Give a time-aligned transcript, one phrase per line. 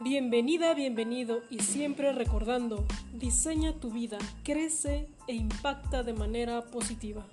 [0.00, 7.26] Bienvenida, bienvenido y siempre recordando, diseña tu vida, crece e impacta de manera positiva.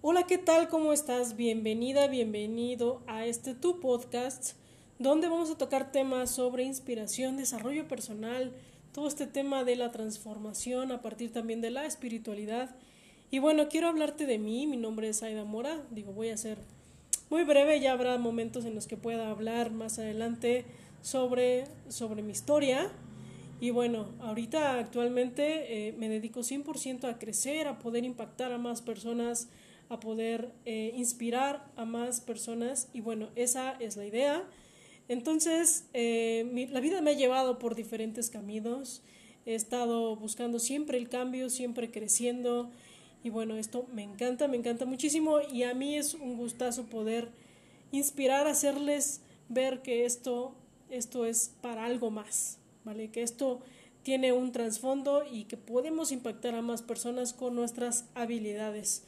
[0.00, 0.68] Hola, ¿qué tal?
[0.68, 1.34] ¿Cómo estás?
[1.34, 4.52] Bienvenida, bienvenido a este tu podcast
[5.00, 8.54] donde vamos a tocar temas sobre inspiración, desarrollo personal,
[8.92, 12.76] todo este tema de la transformación a partir también de la espiritualidad.
[13.32, 16.58] Y bueno, quiero hablarte de mí, mi nombre es Aida Mora, digo, voy a ser
[17.28, 20.64] muy breve, ya habrá momentos en los que pueda hablar más adelante
[21.00, 22.90] sobre, sobre mi historia.
[23.60, 28.82] Y bueno, ahorita actualmente eh, me dedico 100% a crecer, a poder impactar a más
[28.82, 29.48] personas,
[29.88, 32.88] a poder eh, inspirar a más personas.
[32.92, 34.42] Y bueno, esa es la idea.
[35.06, 39.02] Entonces, eh, la vida me ha llevado por diferentes caminos.
[39.46, 42.72] He estado buscando siempre el cambio, siempre creciendo.
[43.22, 45.40] Y bueno, esto me encanta, me encanta muchísimo.
[45.40, 47.28] Y a mí es un gustazo poder
[47.92, 50.54] inspirar, hacerles ver que esto,
[50.88, 53.10] esto es para algo más, ¿vale?
[53.10, 53.60] Que esto
[54.02, 59.04] tiene un trasfondo y que podemos impactar a más personas con nuestras habilidades.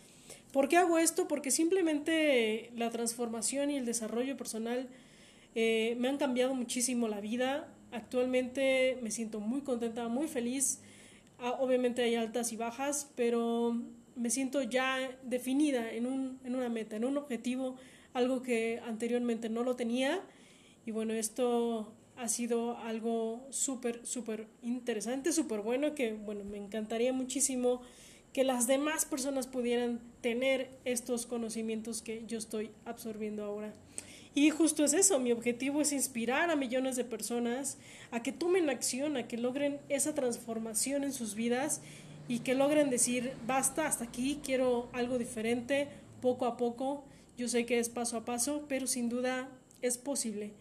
[0.52, 1.28] ¿Por qué hago esto?
[1.28, 4.88] Porque simplemente la transformación y el desarrollo personal
[5.54, 7.68] eh, me han cambiado muchísimo la vida.
[7.90, 10.80] Actualmente me siento muy contenta, muy feliz.
[11.38, 13.76] Ah, obviamente hay altas y bajas, pero
[14.16, 17.76] me siento ya definida en, un, en una meta, en un objetivo,
[18.12, 20.20] algo que anteriormente no lo tenía.
[20.86, 27.12] Y bueno, esto ha sido algo súper, súper interesante, súper bueno, que bueno, me encantaría
[27.12, 27.82] muchísimo
[28.32, 33.72] que las demás personas pudieran tener estos conocimientos que yo estoy absorbiendo ahora.
[34.34, 37.76] Y justo es eso, mi objetivo es inspirar a millones de personas
[38.10, 41.82] a que tomen acción, a que logren esa transformación en sus vidas
[42.28, 45.88] y que logren decir, basta, hasta aquí, quiero algo diferente,
[46.20, 47.04] poco a poco.
[47.36, 49.48] Yo sé que es paso a paso, pero sin duda
[49.80, 50.52] es posible.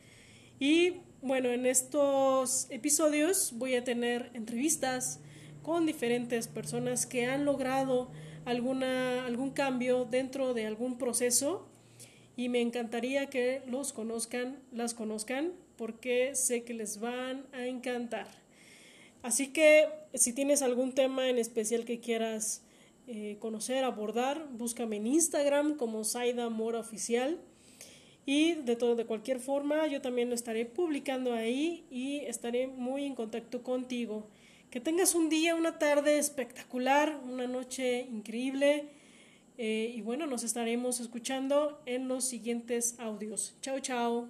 [0.59, 5.19] Y bueno, en estos episodios voy a tener entrevistas
[5.63, 8.09] con diferentes personas que han logrado
[8.45, 11.67] alguna, algún cambio dentro de algún proceso
[12.35, 18.40] y me encantaría que los conozcan, las conozcan, porque sé que les van a encantar.
[19.21, 22.63] Así que si tienes algún tema en especial que quieras
[23.07, 27.39] eh, conocer, abordar, búscame en Instagram como Saida Mora Oficial.
[28.25, 33.05] Y de, todo, de cualquier forma, yo también lo estaré publicando ahí y estaré muy
[33.05, 34.27] en contacto contigo.
[34.69, 38.89] Que tengas un día, una tarde espectacular, una noche increíble
[39.57, 43.53] eh, y bueno, nos estaremos escuchando en los siguientes audios.
[43.61, 44.27] Chao, chao.